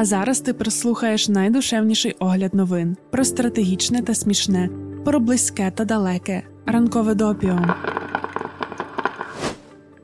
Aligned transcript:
А 0.00 0.04
зараз 0.04 0.40
ти 0.40 0.52
прослухаєш 0.52 1.28
найдушевніший 1.28 2.16
огляд 2.18 2.54
новин 2.54 2.96
про 3.10 3.24
стратегічне 3.24 4.02
та 4.02 4.14
смішне, 4.14 4.68
про 5.04 5.20
близьке 5.20 5.72
та 5.74 5.84
далеке. 5.84 6.42
Ранкове 6.66 7.14
допіо. 7.14 7.58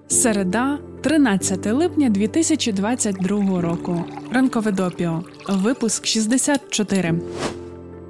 Середа, 0.08 0.78
13 1.02 1.66
липня 1.66 2.10
2022 2.10 3.60
року. 3.60 4.04
Ранкове 4.32 4.72
допіо. 4.72 5.22
Випуск 5.48 6.06
64. 6.06 7.14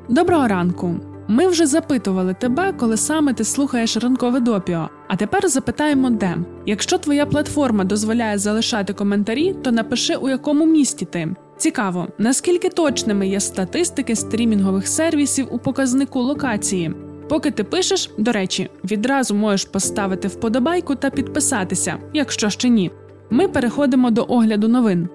Доброго 0.08 0.48
ранку. 0.48 0.94
Ми 1.28 1.46
вже 1.46 1.66
запитували 1.66 2.34
тебе, 2.34 2.72
коли 2.72 2.96
саме 2.96 3.34
ти 3.34 3.44
слухаєш 3.44 3.96
ранкове 3.96 4.40
допіо. 4.40 4.88
А 5.08 5.16
тепер 5.16 5.48
запитаємо, 5.48 6.10
де. 6.10 6.36
Якщо 6.66 6.98
твоя 6.98 7.26
платформа 7.26 7.84
дозволяє 7.84 8.38
залишати 8.38 8.92
коментарі, 8.92 9.54
то 9.62 9.72
напиши 9.72 10.16
у 10.16 10.28
якому 10.28 10.66
місті 10.66 11.04
ти. 11.04 11.36
Цікаво, 11.56 12.08
наскільки 12.18 12.68
точними 12.68 13.28
є 13.28 13.40
статистики 13.40 14.16
стрімінгових 14.16 14.88
сервісів 14.88 15.48
у 15.50 15.58
показнику 15.58 16.20
локації. 16.20 16.94
Поки 17.28 17.50
ти 17.50 17.64
пишеш, 17.64 18.10
до 18.18 18.32
речі, 18.32 18.70
відразу 18.84 19.34
можеш 19.34 19.64
поставити 19.64 20.28
вподобайку 20.28 20.94
та 20.94 21.10
підписатися, 21.10 21.98
якщо 22.14 22.50
ще 22.50 22.68
ні. 22.68 22.90
Ми 23.30 23.48
переходимо 23.48 24.10
до 24.10 24.26
огляду 24.28 24.68
новин. 24.68 25.08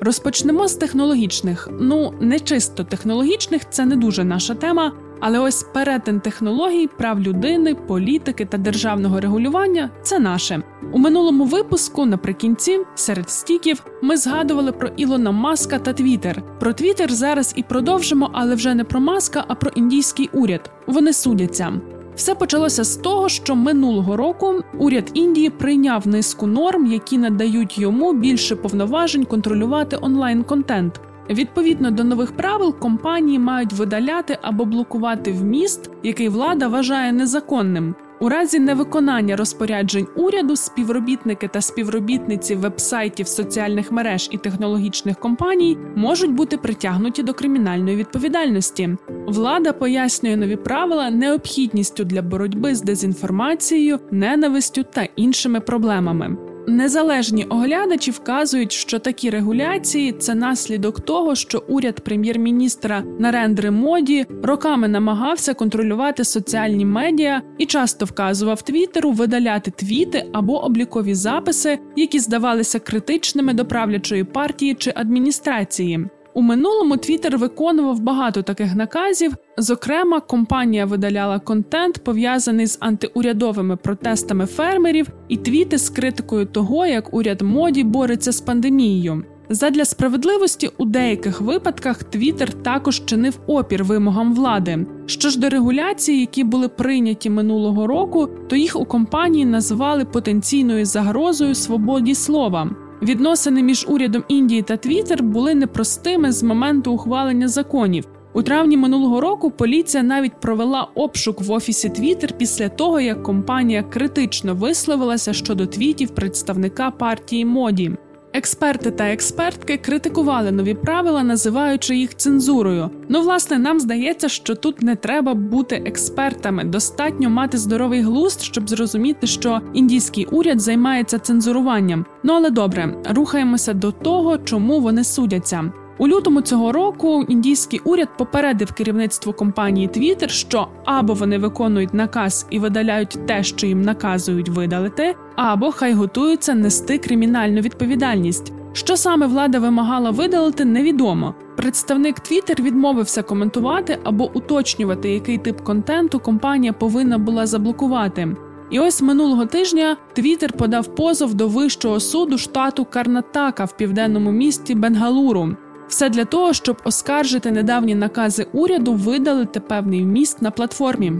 Розпочнемо 0.00 0.68
з 0.68 0.74
технологічних. 0.74 1.68
Ну, 1.80 2.14
не 2.20 2.40
чисто 2.40 2.84
технологічних, 2.84 3.62
це 3.70 3.86
не 3.86 3.96
дуже 3.96 4.24
наша 4.24 4.54
тема. 4.54 4.92
Але 5.20 5.38
ось 5.38 5.62
перетин 5.62 6.20
технологій, 6.20 6.86
прав 6.86 7.20
людини, 7.20 7.74
політики 7.74 8.44
та 8.44 8.58
державного 8.58 9.20
регулювання 9.20 9.90
це 10.02 10.18
наше. 10.18 10.62
У 10.92 10.98
минулому 10.98 11.44
випуску, 11.44 12.06
наприкінці, 12.06 12.80
серед 12.94 13.30
стіків, 13.30 13.86
ми 14.02 14.16
згадували 14.16 14.72
про 14.72 14.88
Ілона 14.96 15.30
Маска 15.30 15.78
та 15.78 15.92
Твіттер. 15.92 16.42
Про 16.60 16.72
Твіттер 16.72 17.12
зараз 17.12 17.52
і 17.56 17.62
продовжимо, 17.62 18.30
але 18.32 18.54
вже 18.54 18.74
не 18.74 18.84
про 18.84 19.00
Маска, 19.00 19.44
а 19.48 19.54
про 19.54 19.70
індійський 19.70 20.30
уряд. 20.32 20.70
Вони 20.86 21.12
судяться. 21.12 21.72
Все 22.16 22.34
почалося 22.34 22.84
з 22.84 22.96
того, 22.96 23.28
що 23.28 23.54
минулого 23.54 24.16
року 24.16 24.54
уряд 24.78 25.10
Індії 25.14 25.50
прийняв 25.50 26.08
низку 26.08 26.46
норм, 26.46 26.86
які 26.86 27.18
надають 27.18 27.78
йому 27.78 28.12
більше 28.12 28.56
повноважень 28.56 29.24
контролювати 29.24 29.98
онлайн 30.00 30.44
контент. 30.44 31.00
Відповідно 31.30 31.90
до 31.90 32.04
нових 32.04 32.32
правил, 32.32 32.78
компанії 32.78 33.38
мають 33.38 33.72
видаляти 33.72 34.38
або 34.42 34.64
блокувати 34.64 35.32
вміст, 35.32 35.90
який 36.02 36.28
влада 36.28 36.68
вважає 36.68 37.12
незаконним. 37.12 37.94
У 38.20 38.28
разі 38.28 38.58
невиконання 38.58 39.36
розпоряджень 39.36 40.06
уряду 40.16 40.56
співробітники 40.56 41.48
та 41.48 41.60
співробітниці 41.60 42.54
вебсайтів 42.54 43.28
соціальних 43.28 43.92
мереж 43.92 44.28
і 44.32 44.38
технологічних 44.38 45.16
компаній 45.16 45.78
можуть 45.96 46.32
бути 46.32 46.56
притягнуті 46.56 47.22
до 47.22 47.34
кримінальної 47.34 47.96
відповідальності. 47.96 48.96
Влада 49.26 49.72
пояснює 49.72 50.36
нові 50.36 50.56
правила 50.56 51.10
необхідністю 51.10 52.04
для 52.04 52.22
боротьби 52.22 52.74
з 52.74 52.82
дезінформацією, 52.82 53.98
ненавистю 54.10 54.82
та 54.82 55.08
іншими 55.16 55.60
проблемами. 55.60 56.55
Незалежні 56.68 57.44
оглядачі 57.44 58.10
вказують, 58.10 58.72
що 58.72 58.98
такі 58.98 59.30
регуляції 59.30 60.12
це 60.12 60.34
наслідок 60.34 61.00
того, 61.00 61.34
що 61.34 61.62
уряд 61.68 62.00
прем'єр-міністра 62.00 63.02
Нарендри 63.18 63.70
Моді 63.70 64.26
роками 64.42 64.88
намагався 64.88 65.54
контролювати 65.54 66.24
соціальні 66.24 66.84
медіа 66.84 67.42
і 67.58 67.66
часто 67.66 68.04
вказував 68.04 68.62
Твіттеру 68.62 69.10
видаляти 69.12 69.70
твіти 69.70 70.30
або 70.32 70.64
облікові 70.64 71.14
записи, 71.14 71.78
які 71.96 72.18
здавалися 72.18 72.78
критичними 72.78 73.54
до 73.54 73.64
правлячої 73.64 74.24
партії 74.24 74.74
чи 74.74 74.92
адміністрації. 74.96 76.08
У 76.36 76.42
минулому 76.42 76.96
Твіттер 76.96 77.38
виконував 77.38 78.00
багато 78.00 78.42
таких 78.42 78.74
наказів. 78.74 79.36
Зокрема, 79.58 80.20
компанія 80.20 80.86
видаляла 80.86 81.38
контент, 81.38 82.04
пов'язаний 82.04 82.66
з 82.66 82.78
антиурядовими 82.80 83.76
протестами 83.76 84.46
фермерів, 84.46 85.08
і 85.28 85.36
твіти 85.36 85.78
з 85.78 85.90
критикою 85.90 86.46
того, 86.46 86.86
як 86.86 87.14
уряд 87.14 87.42
моді 87.42 87.84
бореться 87.84 88.32
з 88.32 88.40
пандемією. 88.40 89.22
Задля 89.48 89.84
справедливості 89.84 90.70
у 90.78 90.84
деяких 90.84 91.40
випадках 91.40 92.04
Твіттер 92.04 92.52
також 92.52 93.04
чинив 93.04 93.38
опір 93.46 93.84
вимогам 93.84 94.34
влади. 94.34 94.86
Що 95.06 95.30
ж 95.30 95.40
до 95.40 95.48
регуляцій, 95.48 96.12
які 96.12 96.44
були 96.44 96.68
прийняті 96.68 97.30
минулого 97.30 97.86
року, 97.86 98.28
то 98.48 98.56
їх 98.56 98.80
у 98.80 98.84
компанії 98.84 99.44
назвали 99.44 100.04
потенційною 100.04 100.84
загрозою 100.84 101.54
свободі 101.54 102.14
слова. 102.14 102.70
Відносини 103.02 103.62
між 103.62 103.86
урядом 103.88 104.24
Індії 104.28 104.62
та 104.62 104.76
Твіттер 104.76 105.22
були 105.22 105.54
непростими 105.54 106.32
з 106.32 106.42
моменту 106.42 106.92
ухвалення 106.92 107.48
законів. 107.48 108.04
У 108.32 108.42
травні 108.42 108.76
минулого 108.76 109.20
року 109.20 109.50
поліція 109.50 110.02
навіть 110.02 110.40
провела 110.40 110.88
обшук 110.94 111.40
в 111.40 111.52
офісі 111.52 111.88
Твіттер 111.88 112.32
після 112.38 112.68
того, 112.68 113.00
як 113.00 113.22
компанія 113.22 113.82
критично 113.82 114.54
висловилася 114.54 115.32
щодо 115.32 115.66
твітів 115.66 116.10
представника 116.10 116.90
партії 116.90 117.44
моді. 117.44 117.92
Експерти 118.36 118.90
та 118.90 119.04
експертки 119.04 119.76
критикували 119.76 120.52
нові 120.52 120.74
правила, 120.74 121.22
називаючи 121.22 121.96
їх 121.96 122.16
цензурою. 122.16 122.90
Ну, 123.08 123.20
власне, 123.20 123.58
нам 123.58 123.80
здається, 123.80 124.28
що 124.28 124.54
тут 124.54 124.82
не 124.82 124.96
треба 124.96 125.34
бути 125.34 125.82
експертами. 125.86 126.64
Достатньо 126.64 127.30
мати 127.30 127.58
здоровий 127.58 128.00
глузд, 128.00 128.40
щоб 128.40 128.68
зрозуміти, 128.68 129.26
що 129.26 129.60
індійський 129.74 130.24
уряд 130.24 130.60
займається 130.60 131.18
цензуруванням. 131.18 132.06
Ну 132.22 132.32
але 132.32 132.50
добре, 132.50 132.94
рухаємося 133.10 133.72
до 133.72 133.92
того, 133.92 134.38
чому 134.38 134.80
вони 134.80 135.04
судяться. 135.04 135.72
У 135.98 136.08
лютому 136.08 136.40
цього 136.40 136.72
року 136.72 137.24
індійський 137.28 137.80
уряд 137.84 138.08
попередив 138.18 138.72
керівництво 138.72 139.32
компанії 139.32 139.88
Twitter, 139.88 140.28
що 140.28 140.68
або 140.84 141.14
вони 141.14 141.38
виконують 141.38 141.94
наказ 141.94 142.46
і 142.50 142.58
видаляють 142.58 143.18
те, 143.26 143.42
що 143.42 143.66
їм 143.66 143.82
наказують 143.82 144.48
видалити, 144.48 145.14
або 145.36 145.70
хай 145.70 145.92
готуються 145.92 146.54
нести 146.54 146.98
кримінальну 146.98 147.60
відповідальність. 147.60 148.52
Що 148.72 148.96
саме 148.96 149.26
влада 149.26 149.58
вимагала 149.58 150.10
видалити, 150.10 150.64
невідомо. 150.64 151.34
Представник 151.56 152.16
Twitter 152.16 152.62
відмовився 152.62 153.22
коментувати 153.22 153.98
або 154.04 154.30
уточнювати, 154.34 155.10
який 155.10 155.38
тип 155.38 155.60
контенту 155.60 156.20
компанія 156.20 156.72
повинна 156.72 157.18
була 157.18 157.46
заблокувати. 157.46 158.36
І 158.70 158.80
ось 158.80 159.02
минулого 159.02 159.46
тижня 159.46 159.96
Твіттер 160.12 160.52
подав 160.52 160.94
позов 160.94 161.34
до 161.34 161.48
вищого 161.48 162.00
суду 162.00 162.38
штату 162.38 162.84
Карнатака 162.84 163.64
в 163.64 163.76
південному 163.76 164.32
місті 164.32 164.74
Бенгалуру. 164.74 165.56
Все 165.88 166.08
для 166.08 166.24
того, 166.24 166.52
щоб 166.52 166.76
оскаржити 166.84 167.50
недавні 167.50 167.94
накази 167.94 168.46
уряду 168.52 168.92
видалити 168.92 169.60
певний 169.60 170.02
вміст 170.02 170.42
на 170.42 170.50
платформі. 170.50 171.12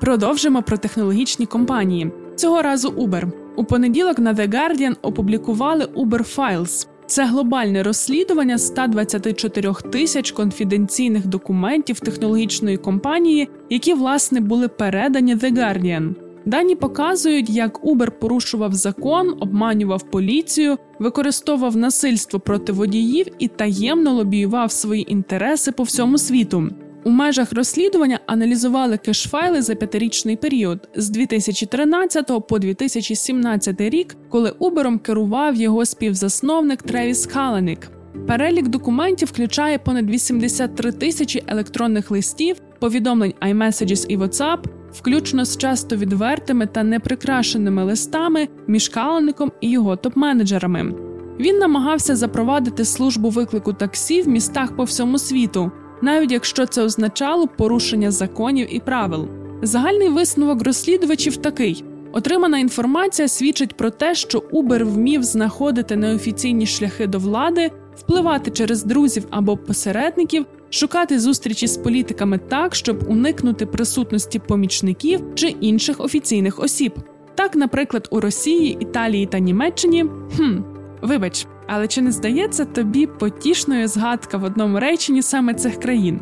Продовжимо 0.00 0.62
про 0.62 0.76
технологічні 0.76 1.46
компанії. 1.46 2.12
Цього 2.36 2.62
разу 2.62 2.88
Uber. 2.88 3.30
У 3.56 3.64
понеділок 3.64 4.18
на 4.18 4.34
The 4.34 4.48
Guardian 4.48 4.96
опублікували 5.02 5.84
Uber 5.84 6.36
Files. 6.36 6.86
Це 7.06 7.24
глобальне 7.24 7.82
розслідування 7.82 8.58
124 8.58 9.74
тисяч 9.92 10.30
конфіденційних 10.30 11.26
документів 11.26 12.00
технологічної 12.00 12.76
компанії, 12.76 13.48
які 13.70 13.94
власне 13.94 14.40
були 14.40 14.68
передані 14.68 15.36
The 15.36 15.54
Guardian. 15.54 16.14
Дані 16.46 16.74
показують, 16.74 17.50
як 17.50 17.84
Uber 17.84 18.10
порушував 18.10 18.74
закон, 18.74 19.36
обманював 19.40 20.10
поліцію, 20.10 20.78
використовував 20.98 21.76
насильство 21.76 22.40
проти 22.40 22.72
водіїв 22.72 23.26
і 23.38 23.48
таємно 23.48 24.14
лобіював 24.14 24.72
свої 24.72 25.12
інтереси 25.12 25.72
по 25.72 25.82
всьому 25.82 26.18
світу. 26.18 26.68
У 27.04 27.10
межах 27.10 27.52
розслідування 27.52 28.20
аналізували 28.26 28.96
кешфайли 28.96 29.62
за 29.62 29.74
п'ятирічний 29.74 30.36
період 30.36 30.88
з 30.96 31.10
2013 31.10 32.46
по 32.48 32.58
2017 32.58 33.80
рік, 33.80 34.16
коли 34.28 34.50
Uber 34.50 34.98
керував 34.98 35.56
його 35.56 35.84
співзасновник 35.84 36.82
Тревіс 36.82 37.26
Халенік. 37.26 37.90
Перелік 38.26 38.68
документів 38.68 39.28
включає 39.28 39.78
понад 39.78 40.10
83 40.10 40.92
тисячі 40.92 41.42
електронних 41.46 42.10
листів, 42.10 42.56
повідомлень 42.78 43.34
iMessages 43.42 44.06
і 44.08 44.18
WhatsApp, 44.18 44.58
включно 44.92 45.44
з 45.44 45.56
часто 45.56 45.96
відвертими 45.96 46.66
та 46.66 46.82
неприкрашеними 46.82 47.84
листами 47.84 48.48
між 48.66 48.88
Калеником 48.88 49.52
і 49.60 49.70
його 49.70 49.94
топ-менеджерами. 49.94 50.94
Він 51.40 51.58
намагався 51.58 52.16
запровадити 52.16 52.84
службу 52.84 53.30
виклику 53.30 53.72
таксі 53.72 54.22
в 54.22 54.28
містах 54.28 54.76
по 54.76 54.84
всьому 54.84 55.18
світу, 55.18 55.70
навіть 56.02 56.32
якщо 56.32 56.66
це 56.66 56.82
означало 56.82 57.48
порушення 57.48 58.10
законів 58.10 58.74
і 58.74 58.80
правил. 58.80 59.28
Загальний 59.62 60.08
висновок 60.08 60.62
розслідувачів 60.62 61.36
такий: 61.36 61.84
отримана 62.12 62.58
інформація 62.58 63.28
свідчить 63.28 63.76
про 63.76 63.90
те, 63.90 64.14
що 64.14 64.38
Uber 64.38 64.84
вмів 64.84 65.22
знаходити 65.22 65.96
неофіційні 65.96 66.66
шляхи 66.66 67.06
до 67.06 67.18
влади, 67.18 67.70
впливати 67.96 68.50
через 68.50 68.84
друзів 68.84 69.26
або 69.30 69.56
посередників, 69.56 70.46
шукати 70.70 71.20
зустрічі 71.20 71.66
з 71.66 71.76
політиками 71.76 72.38
так, 72.38 72.74
щоб 72.74 73.04
уникнути 73.08 73.66
присутності 73.66 74.38
помічників 74.38 75.20
чи 75.34 75.48
інших 75.48 76.00
офіційних 76.00 76.58
осіб. 76.58 76.92
Так, 77.34 77.56
наприклад, 77.56 78.08
у 78.10 78.20
Росії, 78.20 78.76
Італії 78.80 79.26
та 79.26 79.38
Німеччині 79.38 80.06
хм, 80.36 80.58
вибач, 81.02 81.46
Але 81.66 81.88
чи 81.88 82.02
не 82.02 82.12
здається 82.12 82.64
тобі 82.64 83.06
потішною 83.06 83.88
згадка 83.88 84.36
в 84.36 84.44
одному 84.44 84.80
реченні 84.80 85.22
саме 85.22 85.54
цих 85.54 85.80
країн? 85.80 86.20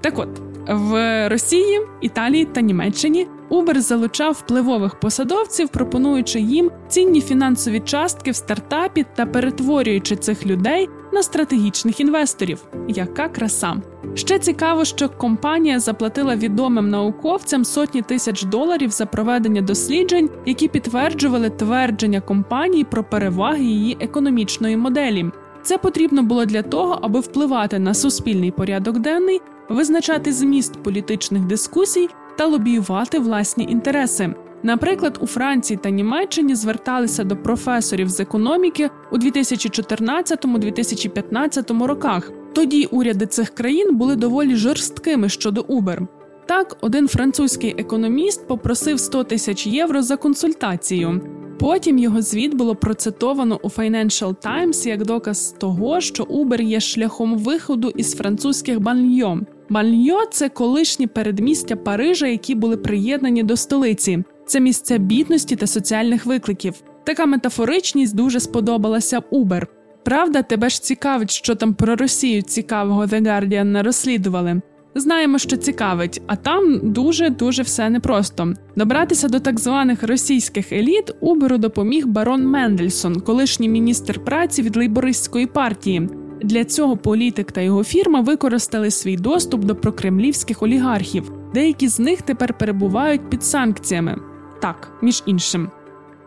Так 0.00 0.18
от 0.18 0.40
в 0.68 1.28
Росії, 1.28 1.80
Італії 2.00 2.44
та 2.44 2.60
Німеччині 2.60 3.26
Uber 3.50 3.80
залучав 3.80 4.32
впливових 4.32 5.00
посадовців, 5.00 5.68
пропонуючи 5.68 6.40
їм 6.40 6.70
цінні 6.88 7.20
фінансові 7.20 7.80
частки 7.80 8.30
в 8.30 8.36
стартапі 8.36 9.06
та 9.16 9.26
перетворюючи 9.26 10.16
цих 10.16 10.46
людей 10.46 10.88
на 11.12 11.22
стратегічних 11.22 12.00
інвесторів. 12.00 12.64
Яка 12.88 13.28
краса! 13.28 13.76
Ще 14.14 14.38
цікаво, 14.38 14.84
що 14.84 15.08
компанія 15.08 15.80
заплатила 15.80 16.36
відомим 16.36 16.88
науковцям 16.88 17.64
сотні 17.64 18.02
тисяч 18.02 18.42
доларів 18.42 18.90
за 18.90 19.06
проведення 19.06 19.60
досліджень, 19.60 20.30
які 20.46 20.68
підтверджували 20.68 21.50
твердження 21.50 22.20
компанії 22.20 22.84
про 22.84 23.04
переваги 23.04 23.64
її 23.64 23.96
економічної 24.00 24.76
моделі. 24.76 25.26
Це 25.62 25.78
потрібно 25.78 26.22
було 26.22 26.44
для 26.44 26.62
того, 26.62 26.98
аби 27.02 27.20
впливати 27.20 27.78
на 27.78 27.94
суспільний 27.94 28.50
порядок 28.50 28.98
денний, 28.98 29.40
визначати 29.68 30.32
зміст 30.32 30.82
політичних 30.82 31.42
дискусій 31.42 32.08
та 32.38 32.46
лобіювати 32.46 33.18
власні 33.18 33.64
інтереси. 33.64 34.34
Наприклад, 34.62 35.18
у 35.20 35.26
Франції 35.26 35.78
та 35.82 35.90
Німеччині 35.90 36.54
зверталися 36.54 37.24
до 37.24 37.36
професорів 37.36 38.08
з 38.08 38.20
економіки 38.20 38.90
у 39.12 39.18
2014-2015 39.18 41.86
роках. 41.86 42.32
Тоді 42.54 42.84
уряди 42.84 43.26
цих 43.26 43.50
країн 43.50 43.96
були 43.96 44.16
доволі 44.16 44.56
жорсткими 44.56 45.28
щодо 45.28 45.60
Uber. 45.60 46.06
Так, 46.46 46.76
один 46.80 47.08
французький 47.08 47.74
економіст 47.78 48.48
попросив 48.48 49.00
100 49.00 49.24
тисяч 49.24 49.66
євро 49.66 50.02
за 50.02 50.16
консультацію. 50.16 51.20
Потім 51.58 51.98
його 51.98 52.22
звіт 52.22 52.54
було 52.54 52.74
процитовано 52.74 53.60
у 53.62 53.68
Financial 53.68 54.36
Times 54.46 54.88
як 54.88 55.06
доказ 55.06 55.54
того, 55.58 56.00
що 56.00 56.24
Uber 56.24 56.62
є 56.62 56.80
шляхом 56.80 57.38
виходу 57.38 57.92
із 57.96 58.14
французьких 58.14 58.80
банльйо. 58.80 59.40
Банльйо– 59.68 60.18
це 60.30 60.48
колишні 60.48 61.06
передмістя 61.06 61.76
Парижа, 61.76 62.26
які 62.26 62.54
були 62.54 62.76
приєднані 62.76 63.42
до 63.42 63.56
столиці. 63.56 64.24
Це 64.48 64.60
місця 64.60 64.98
бідності 64.98 65.56
та 65.56 65.66
соціальних 65.66 66.26
викликів. 66.26 66.74
Така 67.04 67.26
метафоричність 67.26 68.16
дуже 68.16 68.40
сподобалася 68.40 69.18
Uber. 69.18 69.66
Правда, 70.04 70.42
тебе 70.42 70.68
ж 70.68 70.82
цікавить, 70.82 71.30
що 71.30 71.54
там 71.54 71.74
про 71.74 71.96
Росію 71.96 72.42
цікавого 72.42 73.04
The 73.04 73.22
Guardian 73.22 73.64
не 73.64 73.82
розслідували. 73.82 74.60
Знаємо, 74.94 75.38
що 75.38 75.56
цікавить, 75.56 76.22
а 76.26 76.36
там 76.36 76.80
дуже 76.82 77.30
дуже 77.30 77.62
все 77.62 77.90
непросто. 77.90 78.54
Добратися 78.76 79.28
до 79.28 79.40
так 79.40 79.60
званих 79.60 80.02
російських 80.02 80.72
еліт 80.72 81.14
Уберу 81.20 81.58
допоміг 81.58 82.06
барон 82.06 82.46
Мендельсон, 82.46 83.20
колишній 83.20 83.68
міністр 83.68 84.24
праці 84.24 84.62
від 84.62 84.76
лейбористської 84.76 85.46
партії. 85.46 86.08
Для 86.42 86.64
цього 86.64 86.96
політик 86.96 87.52
та 87.52 87.60
його 87.60 87.84
фірма 87.84 88.20
використали 88.20 88.90
свій 88.90 89.16
доступ 89.16 89.64
до 89.64 89.76
прокремлівських 89.76 90.62
олігархів. 90.62 91.32
Деякі 91.54 91.88
з 91.88 91.98
них 91.98 92.22
тепер 92.22 92.58
перебувають 92.58 93.30
під 93.30 93.44
санкціями. 93.44 94.27
Так, 94.60 94.88
між 95.02 95.22
іншим. 95.26 95.70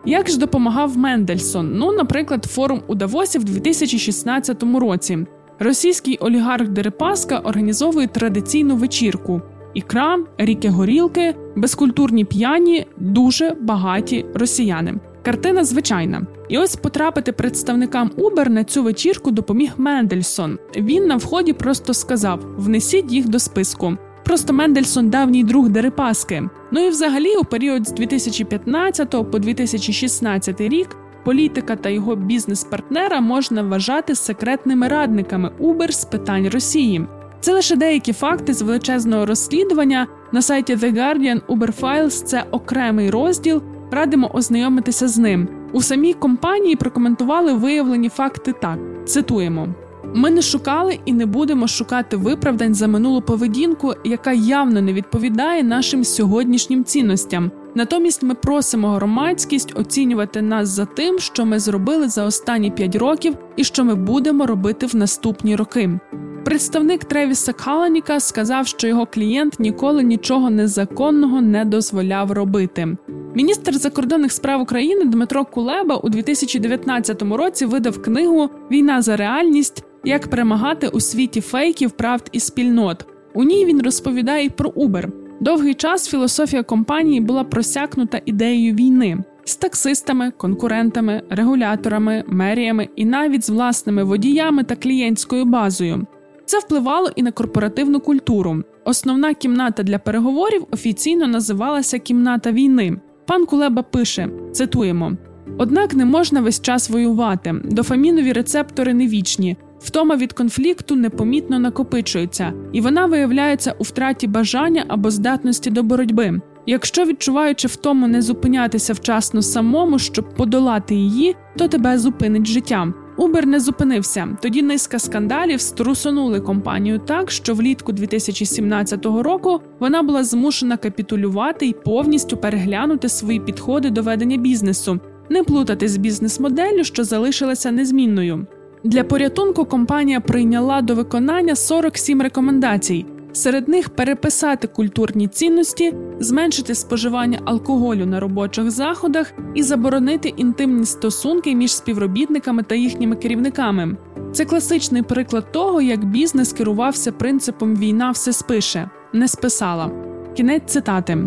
Як 0.04 0.30
ж 0.30 0.38
допомагав 0.38 0.98
Мендельсон? 0.98 1.72
Ну, 1.74 1.92
наприклад, 1.92 2.44
форум 2.44 2.82
у 2.86 2.94
Давосі 2.94 3.38
в 3.38 3.44
2016 3.44 4.62
році. 4.62 5.26
Російський 5.58 6.18
олігарх 6.18 6.68
Дерипаска 6.68 7.38
організовує 7.38 8.06
традиційну 8.06 8.76
вечірку: 8.76 9.42
ікра, 9.74 10.18
ріки 10.38 10.68
горілки, 10.68 11.34
безкультурні 11.56 12.24
п'яні, 12.24 12.86
дуже 12.96 13.56
багаті 13.60 14.26
росіяни. 14.34 14.94
Картина 15.24 15.64
звичайна. 15.64 16.26
І 16.48 16.58
ось 16.58 16.76
потрапити 16.76 17.32
представникам 17.32 18.10
Uber 18.18 18.48
на 18.48 18.64
цю 18.64 18.82
вечірку 18.82 19.30
допоміг 19.30 19.72
Мендельсон. 19.76 20.58
Він 20.76 21.06
на 21.06 21.16
вході 21.16 21.52
просто 21.52 21.94
сказав: 21.94 22.40
внесіть 22.56 23.12
їх 23.12 23.28
до 23.28 23.38
списку. 23.38 23.96
Просто 24.32 24.52
Мендельсон 24.52 25.10
давній 25.10 25.44
друг 25.44 25.68
Дерипаски. 25.68 26.42
Ну 26.70 26.86
і 26.86 26.88
взагалі, 26.88 27.36
у 27.36 27.44
період 27.44 27.88
з 27.88 27.92
2015 27.92 29.10
по 29.10 29.38
2016 29.38 30.60
рік 30.60 30.96
політика 31.24 31.76
та 31.76 31.88
його 31.88 32.16
бізнес-партнера 32.16 33.20
можна 33.20 33.62
вважати 33.62 34.14
секретними 34.14 34.88
радниками 34.88 35.50
Uber 35.60 35.90
з 35.92 36.04
питань 36.04 36.48
Росії. 36.48 37.06
Це 37.40 37.52
лише 37.52 37.76
деякі 37.76 38.12
факти 38.12 38.54
з 38.54 38.62
величезного 38.62 39.26
розслідування 39.26 40.06
на 40.32 40.42
сайті 40.42 40.74
The 40.74 40.94
Guardian 40.94 41.40
Uber 41.48 41.80
Files– 41.80 42.24
Це 42.24 42.44
окремий 42.50 43.10
розділ. 43.10 43.62
Радимо 43.90 44.30
ознайомитися 44.34 45.08
з 45.08 45.18
ним. 45.18 45.48
У 45.72 45.82
самій 45.82 46.12
компанії 46.12 46.76
прокоментували 46.76 47.52
виявлені 47.52 48.08
факти 48.08 48.52
так: 48.52 48.78
цитуємо. 49.06 49.68
Ми 50.14 50.30
не 50.30 50.42
шукали 50.42 50.98
і 51.04 51.12
не 51.12 51.26
будемо 51.26 51.68
шукати 51.68 52.16
виправдань 52.16 52.74
за 52.74 52.86
минулу 52.86 53.22
поведінку, 53.22 53.94
яка 54.04 54.32
явно 54.32 54.82
не 54.82 54.92
відповідає 54.92 55.62
нашим 55.62 56.04
сьогоднішнім 56.04 56.84
цінностям. 56.84 57.50
Натомість 57.74 58.22
ми 58.22 58.34
просимо 58.34 58.88
громадськість 58.88 59.78
оцінювати 59.78 60.42
нас 60.42 60.68
за 60.68 60.84
тим, 60.84 61.18
що 61.18 61.46
ми 61.46 61.58
зробили 61.58 62.08
за 62.08 62.24
останні 62.24 62.70
п'ять 62.70 62.96
років, 62.96 63.34
і 63.56 63.64
що 63.64 63.84
ми 63.84 63.94
будемо 63.94 64.46
робити 64.46 64.86
в 64.86 64.96
наступні 64.96 65.56
роки. 65.56 66.00
Представник 66.44 67.04
Тревіса 67.04 67.52
Каланіка 67.52 68.20
сказав, 68.20 68.66
що 68.66 68.88
його 68.88 69.06
клієнт 69.06 69.60
ніколи 69.60 70.02
нічого 70.02 70.50
незаконного 70.50 71.40
не 71.40 71.64
дозволяв 71.64 72.32
робити. 72.32 72.96
Міністр 73.34 73.74
закордонних 73.74 74.32
справ 74.32 74.60
України 74.60 75.04
Дмитро 75.04 75.44
Кулеба 75.44 75.96
у 75.96 76.08
2019 76.08 77.22
році 77.22 77.66
видав 77.66 78.02
книгу 78.02 78.50
Війна 78.70 79.02
за 79.02 79.16
реальність 79.16 79.84
як 80.04 80.30
перемагати 80.30 80.88
у 80.88 81.00
світі 81.00 81.40
фейків, 81.40 81.90
правд 81.90 82.28
і 82.32 82.40
спільнот. 82.40 83.06
У 83.34 83.44
ній 83.44 83.64
він 83.66 83.82
розповідає 83.82 84.50
про 84.50 84.70
Uber. 84.70 85.08
Довгий 85.40 85.74
час 85.74 86.08
філософія 86.08 86.62
компанії 86.62 87.20
була 87.20 87.44
просякнута 87.44 88.20
ідеєю 88.26 88.74
війни 88.74 89.18
з 89.44 89.56
таксистами, 89.56 90.30
конкурентами, 90.30 91.22
регуляторами, 91.30 92.24
меріями 92.26 92.88
і 92.96 93.04
навіть 93.04 93.44
з 93.44 93.50
власними 93.50 94.04
водіями 94.04 94.64
та 94.64 94.76
клієнтською 94.76 95.44
базою. 95.44 96.06
Це 96.44 96.58
впливало 96.58 97.10
і 97.16 97.22
на 97.22 97.32
корпоративну 97.32 98.00
культуру. 98.00 98.62
Основна 98.84 99.34
кімната 99.34 99.82
для 99.82 99.98
переговорів 99.98 100.66
офіційно 100.70 101.26
називалася 101.26 101.98
кімната 101.98 102.52
війни. 102.52 102.96
Пан 103.26 103.46
Кулеба 103.46 103.82
пише: 103.82 104.28
цитуємо: 104.52 105.12
однак 105.58 105.94
не 105.94 106.04
можна 106.04 106.40
весь 106.40 106.60
час 106.60 106.90
воювати. 106.90 107.54
Дофамінові 107.64 108.32
рецептори 108.32 108.94
не 108.94 109.06
вічні. 109.06 109.56
Втома 109.84 110.16
від 110.16 110.32
конфлікту 110.32 110.96
непомітно 110.96 111.58
накопичується, 111.58 112.52
і 112.72 112.80
вона 112.80 113.06
виявляється 113.06 113.74
у 113.78 113.82
втраті 113.82 114.26
бажання 114.26 114.84
або 114.88 115.10
здатності 115.10 115.70
до 115.70 115.82
боротьби. 115.82 116.40
Якщо 116.66 117.04
відчуваючи 117.04 117.68
втому 117.68 118.08
не 118.08 118.22
зупинятися 118.22 118.92
вчасно 118.92 119.42
самому, 119.42 119.98
щоб 119.98 120.34
подолати 120.34 120.94
її, 120.94 121.36
то 121.56 121.68
тебе 121.68 121.98
зупинить 121.98 122.46
життя. 122.46 122.92
Убер 123.16 123.46
не 123.46 123.60
зупинився. 123.60 124.28
Тоді 124.42 124.62
низка 124.62 124.98
скандалів 124.98 125.60
струсонули 125.60 126.40
компанію 126.40 126.98
так, 126.98 127.30
що 127.30 127.54
влітку 127.54 127.92
2017 127.92 129.06
року 129.06 129.60
вона 129.80 130.02
була 130.02 130.24
змушена 130.24 130.76
капітулювати 130.76 131.66
і 131.66 131.72
повністю 131.72 132.36
переглянути 132.36 133.08
свої 133.08 133.40
підходи 133.40 133.90
до 133.90 134.02
ведення 134.02 134.36
бізнесу, 134.36 135.00
не 135.30 135.42
плутати 135.42 135.88
з 135.88 135.96
бізнес-моделлю, 135.96 136.84
що 136.84 137.04
залишилася 137.04 137.70
незмінною. 137.70 138.46
Для 138.84 139.04
порятунку 139.04 139.64
компанія 139.64 140.20
прийняла 140.20 140.82
до 140.82 140.94
виконання 140.94 141.56
47 141.56 142.22
рекомендацій. 142.22 143.06
Серед 143.32 143.68
них 143.68 143.88
переписати 143.88 144.66
культурні 144.66 145.28
цінності, 145.28 145.94
зменшити 146.20 146.74
споживання 146.74 147.38
алкоголю 147.44 148.06
на 148.06 148.20
робочих 148.20 148.70
заходах 148.70 149.32
і 149.54 149.62
заборонити 149.62 150.28
інтимні 150.28 150.86
стосунки 150.86 151.54
між 151.54 151.74
співробітниками 151.74 152.62
та 152.62 152.74
їхніми 152.74 153.16
керівниками. 153.16 153.96
Це 154.32 154.44
класичний 154.44 155.02
приклад 155.02 155.52
того, 155.52 155.80
як 155.80 156.04
бізнес 156.04 156.52
керувався 156.52 157.12
принципом 157.12 157.76
війна 157.76 158.10
все 158.10 158.32
спише, 158.32 158.90
не 159.12 159.28
списала. 159.28 159.90
Кінець 160.36 160.62
цитати. 160.66 161.18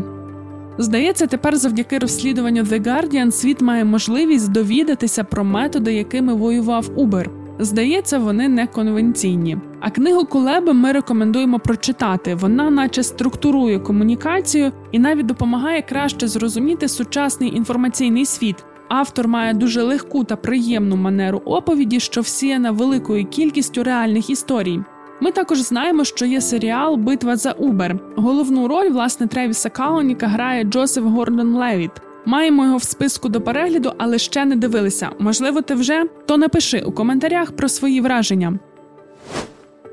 Здається, 0.77 1.27
тепер 1.27 1.57
завдяки 1.57 1.97
розслідуванню 1.97 2.63
The 2.63 2.87
Guardian 2.87 3.31
світ 3.31 3.61
має 3.61 3.85
можливість 3.85 4.51
довідатися 4.51 5.23
про 5.23 5.43
методи, 5.43 5.93
якими 5.93 6.33
воював 6.33 6.89
Uber. 6.97 7.44
Здається, 7.59 8.19
вони 8.19 8.47
не 8.47 8.67
конвенційні. 8.67 9.57
А 9.79 9.89
книгу 9.89 10.25
Кулеби 10.25 10.73
ми 10.73 10.91
рекомендуємо 10.91 11.59
прочитати. 11.59 12.35
Вона, 12.35 12.69
наче 12.69 13.03
структурує 13.03 13.79
комунікацію 13.79 14.71
і 14.91 14.99
навіть 14.99 15.25
допомагає 15.25 15.81
краще 15.81 16.27
зрозуміти 16.27 16.87
сучасний 16.87 17.55
інформаційний 17.55 18.25
світ. 18.25 18.65
Автор 18.89 19.27
має 19.27 19.53
дуже 19.53 19.83
легку 19.83 20.23
та 20.23 20.35
приємну 20.35 20.95
манеру 20.95 21.41
оповіді, 21.45 21.99
що 21.99 22.21
всіяна 22.21 22.71
великою 22.71 23.25
кількістю 23.25 23.83
реальних 23.83 24.29
історій. 24.29 24.79
Ми 25.21 25.31
також 25.31 25.61
знаємо, 25.61 26.03
що 26.03 26.25
є 26.25 26.41
серіал 26.41 26.95
Битва 26.95 27.35
за 27.35 27.51
Убер. 27.51 27.99
Головну 28.15 28.67
роль 28.67 28.89
власне 28.89 29.27
Тревіса 29.27 29.69
Калоніка 29.69 30.27
грає 30.27 30.63
Джосеф 30.63 31.03
Гордон 31.03 31.53
Левіт. 31.53 31.91
Маємо 32.25 32.65
його 32.65 32.77
в 32.77 32.83
списку 32.83 33.29
до 33.29 33.41
перегляду, 33.41 33.93
але 33.97 34.17
ще 34.17 34.45
не 34.45 34.55
дивилися. 34.55 35.09
Можливо, 35.19 35.61
ти 35.61 35.75
вже? 35.75 36.05
То 36.25 36.37
напиши 36.37 36.83
у 36.85 36.91
коментарях 36.91 37.51
про 37.51 37.69
свої 37.69 38.01
враження. 38.01 38.59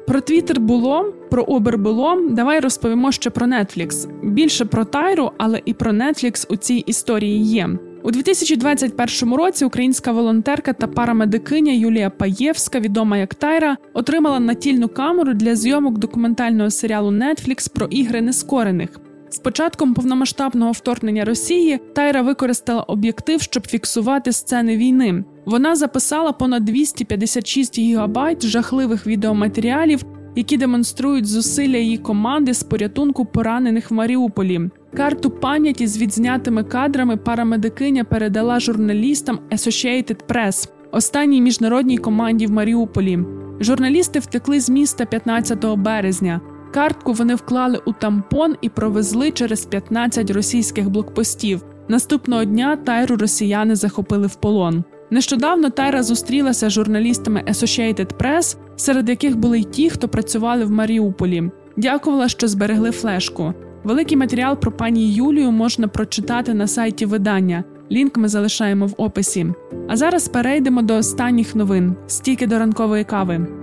Про 0.06 0.20
Твіттер 0.20 0.60
було, 0.60 1.14
про 1.30 1.44
Uber 1.44 1.78
було. 1.78 2.28
Давай 2.30 2.60
розповімо 2.60 3.12
ще 3.12 3.30
про 3.30 3.46
Netflix. 3.46 4.08
Більше 4.22 4.64
про 4.64 4.84
Тайру, 4.84 5.32
але 5.38 5.60
і 5.64 5.74
про 5.74 5.92
Netflix 5.92 6.46
у 6.48 6.56
цій 6.56 6.74
історії 6.74 7.44
є. 7.44 7.68
У 8.02 8.10
2021 8.10 9.34
році 9.34 9.64
українська 9.64 10.12
волонтерка 10.12 10.72
та 10.72 10.86
парамедикиня 10.86 11.72
Юлія 11.72 12.10
Паєвська, 12.10 12.80
відома 12.80 13.16
як 13.18 13.34
Тайра, 13.34 13.76
отримала 13.94 14.40
натільну 14.40 14.88
камеру 14.88 15.34
для 15.34 15.56
зйомок 15.56 15.98
документального 15.98 16.70
серіалу 16.70 17.10
Netflix 17.10 17.72
про 17.74 17.86
ігри 17.86 18.20
нескорених. 18.20 18.90
З 19.32 19.38
початком 19.38 19.94
повномасштабного 19.94 20.72
вторгнення 20.72 21.24
Росії 21.24 21.80
Тайра 21.94 22.22
використала 22.22 22.82
об'єктив, 22.82 23.42
щоб 23.42 23.66
фіксувати 23.66 24.32
сцени 24.32 24.76
війни. 24.76 25.24
Вона 25.44 25.76
записала 25.76 26.32
понад 26.32 26.64
256 26.64 27.78
гігабайт 27.78 28.46
жахливих 28.46 29.06
відеоматеріалів, 29.06 30.04
які 30.36 30.56
демонструють 30.56 31.26
зусилля 31.26 31.76
її 31.76 31.98
команди 31.98 32.54
з 32.54 32.62
порятунку 32.62 33.24
поранених 33.24 33.90
в 33.90 33.94
Маріуполі. 33.94 34.60
Карту 34.96 35.30
пам'яті 35.30 35.86
з 35.86 35.98
відзнятими 35.98 36.64
кадрами 36.64 37.16
парамедикиня 37.16 38.04
передала 38.04 38.60
журналістам 38.60 39.38
Associated 39.50 40.16
Press, 40.28 40.68
останній 40.90 41.40
міжнародній 41.40 41.98
команді 41.98 42.46
в 42.46 42.50
Маріуполі. 42.50 43.18
Журналісти 43.60 44.18
втекли 44.18 44.60
з 44.60 44.70
міста 44.70 45.04
15 45.04 45.64
березня. 45.64 46.40
Картку 46.74 47.12
вони 47.12 47.34
вклали 47.34 47.80
у 47.86 47.92
тампон 47.92 48.56
і 48.60 48.68
провезли 48.68 49.30
через 49.30 49.64
15 49.64 50.30
російських 50.30 50.90
блокпостів. 50.90 51.62
Наступного 51.88 52.44
дня 52.44 52.76
тайру 52.76 53.16
росіяни 53.16 53.74
захопили 53.74 54.26
в 54.26 54.34
полон. 54.34 54.84
Нещодавно 55.10 55.70
Тайра 55.70 56.02
зустрілася 56.02 56.68
з 56.68 56.72
журналістами 56.72 57.44
Associated 57.48 58.16
Press, 58.16 58.56
серед 58.76 59.08
яких 59.08 59.36
були 59.36 59.60
й 59.60 59.64
ті, 59.64 59.90
хто 59.90 60.08
працювали 60.08 60.64
в 60.64 60.70
Маріуполі. 60.70 61.50
Дякувала, 61.76 62.28
що 62.28 62.48
зберегли 62.48 62.90
флешку. 62.90 63.54
Великий 63.84 64.16
матеріал 64.16 64.56
про 64.56 64.72
пані 64.72 65.12
Юлію 65.12 65.50
можна 65.50 65.88
прочитати 65.88 66.54
на 66.54 66.66
сайті 66.66 67.06
видання. 67.06 67.64
Лінк 67.90 68.16
ми 68.16 68.28
залишаємо 68.28 68.86
в 68.86 68.94
описі. 68.96 69.46
А 69.88 69.96
зараз 69.96 70.28
перейдемо 70.28 70.82
до 70.82 70.94
останніх 70.94 71.54
новин. 71.54 71.96
Стійки 72.06 72.46
до 72.46 72.58
ранкової 72.58 73.04
кави. 73.04 73.61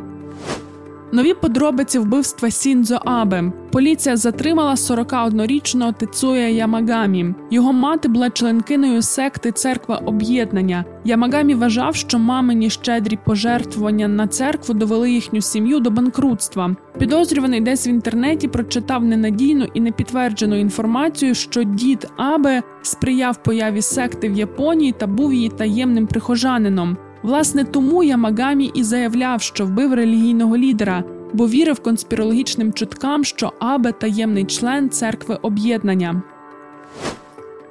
Нові 1.11 1.33
подробиці 1.33 1.99
вбивства 1.99 2.51
Сінзо 2.51 2.99
Абе. 3.05 3.51
Поліція 3.71 4.17
затримала 4.17 4.73
41-річного 4.73 5.93
Тецуя 5.93 6.47
Ямагамі. 6.47 7.33
Його 7.51 7.73
мати 7.73 8.07
була 8.07 8.29
членкиною 8.29 9.01
секти 9.01 9.51
церква 9.51 9.95
об'єднання. 9.95 10.85
Ямагамі 11.05 11.53
вважав, 11.53 11.95
що 11.95 12.19
мамині 12.19 12.69
щедрі 12.69 13.19
пожертвування 13.25 14.07
на 14.07 14.27
церкву 14.27 14.73
довели 14.73 15.11
їхню 15.11 15.41
сім'ю 15.41 15.79
до 15.79 15.91
банкрутства. 15.91 16.75
Підозрюваний 16.99 17.61
десь 17.61 17.87
в 17.87 17.89
інтернеті 17.89 18.47
прочитав 18.47 19.03
ненадійну 19.03 19.65
і 19.73 19.79
непідтверджену 19.79 20.55
інформацію, 20.59 21.35
що 21.35 21.63
дід 21.63 22.07
Абе 22.17 22.63
сприяв 22.81 23.43
появі 23.43 23.81
секти 23.81 24.29
в 24.29 24.33
Японії 24.33 24.91
та 24.91 25.07
був 25.07 25.33
її 25.33 25.49
таємним 25.49 26.07
прихожанином. 26.07 26.97
Власне, 27.23 27.63
тому 27.63 28.03
Ямагамі 28.03 28.71
і 28.73 28.83
заявляв, 28.83 29.41
що 29.41 29.65
вбив 29.65 29.93
релігійного 29.93 30.57
лідера, 30.57 31.03
бо 31.33 31.47
вірив 31.47 31.79
конспірологічним 31.79 32.73
чуткам, 32.73 33.23
що 33.23 33.53
Абе 33.59 33.91
таємний 33.91 34.45
член 34.45 34.89
церкви 34.89 35.39
об'єднання. 35.41 36.21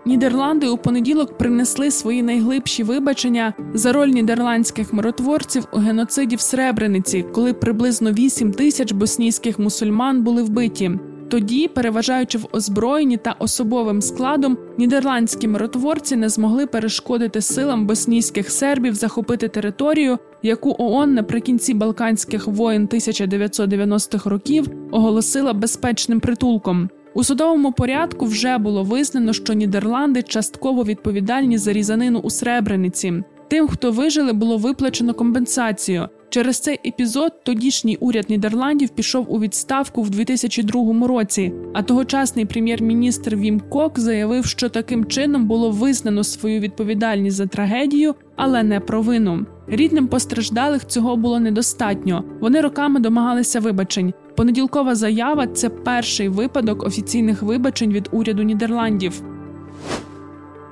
Нідерланди 0.05 0.69
у 0.69 0.79
понеділок 0.79 1.39
принесли 1.39 1.91
свої 1.91 2.23
найглибші 2.23 2.83
вибачення 2.83 3.55
за 3.75 3.93
роль 3.93 4.09
нідерландських 4.09 4.93
миротворців 4.93 5.65
у 5.73 5.79
геноциді 5.79 6.37
в 6.37 6.41
Сребрениці, 6.41 7.25
коли 7.33 7.53
приблизно 7.53 8.13
8 8.13 8.53
тисяч 8.53 8.93
боснійських 8.93 9.59
мусульман 9.59 10.23
були 10.23 10.43
вбиті. 10.43 10.91
Тоді, 11.29 11.69
переважаючи 11.69 12.39
в 12.39 12.49
озброєнні 12.53 13.17
та 13.17 13.37
особовим 13.39 14.03
складом, 14.03 14.59
нідерландські 14.79 15.49
миротворці 15.49 16.17
не 16.17 16.29
змогли 16.29 16.67
перешкодити 16.67 17.41
силам 17.41 17.87
боснійських 17.87 18.51
сербів 18.51 18.95
захопити 18.95 19.49
територію, 19.49 20.19
яку 20.43 20.77
ООН 20.79 21.15
наприкінці 21.15 21.75
Балканських 21.75 22.47
воєн 22.47 22.87
1990-х 22.87 24.31
років 24.31 24.69
оголосила 24.91 25.53
безпечним 25.53 26.21
притулком. 26.21 26.89
У 27.15 27.25
судовому 27.25 27.73
порядку 27.73 28.27
вже 28.27 28.59
було 28.59 28.83
визнано, 28.83 29.33
що 29.33 29.53
Нідерланди 29.53 30.23
частково 30.23 30.85
відповідальні 30.85 31.59
за 31.59 31.73
різанину 31.73 32.19
у 32.19 32.31
Сребрениці. 32.31 33.23
Тим, 33.49 33.69
хто 33.69 33.91
вижили, 33.91 34.33
було 34.33 34.57
виплачено 34.57 35.15
компенсацію. 35.15 36.09
Через 36.31 36.61
цей 36.61 36.81
епізод 36.87 37.45
тодішній 37.45 37.97
уряд 37.97 38.31
Нідерландів 38.31 38.89
пішов 38.89 39.33
у 39.33 39.41
відставку 39.41 40.03
в 40.03 40.11
2002 40.11 41.07
році. 41.07 41.53
А 41.75 41.83
тогочасний 41.83 42.45
прем'єр-міністр 42.45 43.37
Вім 43.37 43.61
Кок 43.61 43.99
заявив, 43.99 44.47
що 44.47 44.69
таким 44.69 45.05
чином 45.05 45.45
було 45.45 45.71
визнано 45.71 46.25
свою 46.25 46.61
відповідальність 46.61 47.37
за 47.37 47.47
трагедію, 47.47 48.15
але 48.37 48.63
не 48.63 48.81
провину. 48.81 49.47
Рідним 49.67 50.09
постраждалих 50.09 50.87
цього 50.87 51.17
було 51.17 51.41
недостатньо. 51.41 52.25
Вони 52.41 52.61
роками 52.61 53.01
домагалися 53.01 53.61
вибачень. 53.61 54.13
Понеділкова 54.37 54.95
заява 54.95 55.47
це 55.47 55.69
перший 55.69 56.29
випадок 56.29 56.83
офіційних 56.83 57.43
вибачень 57.43 57.93
від 57.93 58.09
уряду 58.13 58.43
Нідерландів. 58.43 59.23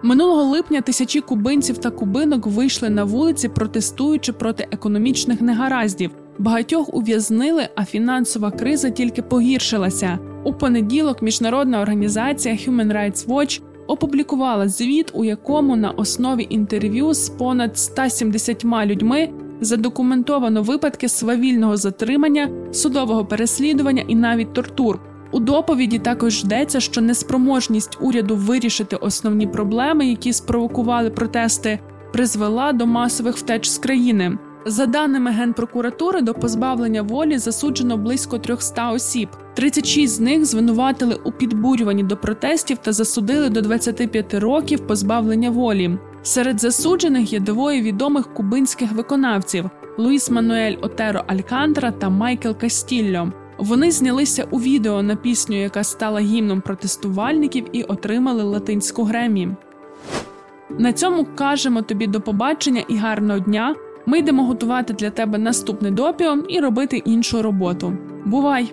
Минулого 0.03 0.43
липня 0.43 0.81
тисячі 0.81 1.21
кубинців 1.21 1.79
та 1.79 1.91
кубинок 1.91 2.47
вийшли 2.47 2.91
на 2.91 3.05
вулиці, 3.05 3.49
протестуючи 3.49 4.33
проти 4.33 4.69
економічних 4.71 5.41
негараздів. 5.41 6.11
Багатьох 6.39 6.95
ув'язнили, 6.95 7.69
а 7.75 7.85
фінансова 7.85 8.51
криза 8.51 8.91
тільки 8.91 9.23
погіршилася. 9.23 10.19
У 10.45 10.53
понеділок 10.53 11.23
міжнародна 11.23 11.81
організація 11.81 12.55
Human 12.55 12.93
Rights 12.93 13.27
Watch 13.27 13.63
опублікувала 13.87 14.69
звіт, 14.69 15.11
у 15.15 15.25
якому 15.25 15.77
на 15.77 15.91
основі 15.91 16.47
інтерв'ю 16.51 17.15
з 17.15 17.29
понад 17.29 17.79
170 17.79 18.65
людьми 18.65 19.29
задокументовано 19.61 20.63
випадки 20.63 21.09
свавільного 21.09 21.77
затримання, 21.77 22.51
судового 22.73 23.25
переслідування 23.25 24.05
і 24.09 24.15
навіть 24.15 24.53
тортур. 24.53 25.01
У 25.37 25.41
доповіді 25.41 25.99
також 25.99 26.45
йдеться, 26.45 26.81
що 26.81 27.01
неспроможність 27.01 27.99
уряду 28.01 28.37
вирішити 28.37 28.97
основні 28.97 29.47
проблеми, 29.47 30.07
які 30.07 30.33
спровокували 30.33 31.11
протести, 31.11 31.79
призвела 32.13 32.73
до 32.73 32.87
масових 32.87 33.37
втеч 33.37 33.69
з 33.69 33.79
країни. 33.79 34.39
За 34.67 34.87
даними 34.87 35.31
генпрокуратури, 35.31 36.21
до 36.21 36.35
позбавлення 36.35 37.03
волі 37.03 37.39
засуджено 37.39 37.97
близько 37.97 38.39
300 38.39 38.91
осіб. 38.91 39.29
36 39.55 40.15
з 40.15 40.21
них 40.21 40.45
звинуватили 40.45 41.21
у 41.25 41.33
підбурюванні 41.33 42.03
до 42.03 42.17
протестів 42.17 42.79
та 42.79 42.93
засудили 42.93 43.49
до 43.49 43.61
25 43.61 44.35
років 44.35 44.87
позбавлення 44.87 45.51
волі. 45.51 45.99
Серед 46.23 46.61
засуджених 46.61 47.33
є 47.33 47.41
двоє 47.41 47.83
відомих 47.83 48.35
кубинських 48.35 48.93
виконавців: 48.93 49.71
Луїс 49.99 50.31
Мануель 50.31 50.77
Отеро 50.83 51.25
Алькантра 51.27 51.91
та 51.91 52.09
Майкл 52.09 52.51
Кастілло. 52.51 53.33
Вони 53.59 53.91
знялися 53.91 54.47
у 54.51 54.61
відео 54.61 55.03
на 55.03 55.17
пісню, 55.17 55.61
яка 55.61 55.85
стала 55.85 56.21
гімном 56.21 56.61
протестувальників, 56.61 57.65
і 57.73 57.83
отримали 57.83 58.43
латинську 58.43 59.05
гремі. 59.05 59.49
На 60.79 60.93
цьому 60.93 61.27
кажемо 61.35 61.83
тобі 61.83 62.07
до 62.07 62.21
побачення 62.21 62.83
і 62.89 62.97
гарного 62.97 63.39
дня. 63.39 63.75
Ми 64.07 64.19
йдемо 64.19 64.45
готувати 64.45 64.93
для 64.93 65.11
тебе 65.11 65.39
наступне 65.39 65.91
допіо 65.91 66.37
і 66.49 66.61
робити 66.61 66.97
іншу 66.97 67.43
роботу. 67.43 67.93
Бувай! 68.25 68.73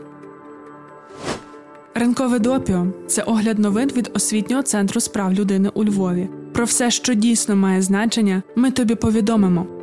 Ранкове 1.96 2.40
допіо 2.40 2.88
це 3.08 3.24
огляд 3.24 3.60
новин 3.60 3.90
від 3.96 4.12
освітнього 4.14 4.64
центру 4.64 5.02
справ 5.02 5.34
людини 5.34 5.70
у 5.74 5.86
Львові. 5.86 6.30
Про 6.54 6.66
все, 6.66 6.92
що 6.92 7.14
дійсно 7.14 7.56
має 7.56 7.82
значення, 7.82 8.44
ми 8.56 8.72
тобі 8.72 8.96
повідомимо. 8.96 9.83